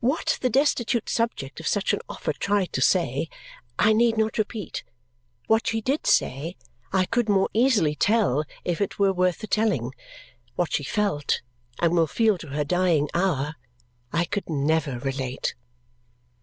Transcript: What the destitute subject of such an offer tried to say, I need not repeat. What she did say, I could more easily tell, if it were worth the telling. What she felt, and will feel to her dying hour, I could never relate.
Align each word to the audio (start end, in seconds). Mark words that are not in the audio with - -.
What 0.00 0.36
the 0.42 0.50
destitute 0.50 1.08
subject 1.08 1.58
of 1.58 1.66
such 1.66 1.94
an 1.94 2.00
offer 2.06 2.34
tried 2.34 2.70
to 2.74 2.82
say, 2.82 3.30
I 3.78 3.94
need 3.94 4.18
not 4.18 4.36
repeat. 4.36 4.84
What 5.46 5.68
she 5.68 5.80
did 5.80 6.06
say, 6.06 6.56
I 6.92 7.06
could 7.06 7.30
more 7.30 7.48
easily 7.54 7.94
tell, 7.94 8.44
if 8.66 8.82
it 8.82 8.98
were 8.98 9.14
worth 9.14 9.38
the 9.38 9.46
telling. 9.46 9.94
What 10.54 10.74
she 10.74 10.84
felt, 10.84 11.40
and 11.78 11.94
will 11.94 12.06
feel 12.06 12.36
to 12.44 12.48
her 12.48 12.64
dying 12.64 13.08
hour, 13.14 13.54
I 14.12 14.26
could 14.26 14.50
never 14.50 14.98
relate. 14.98 15.54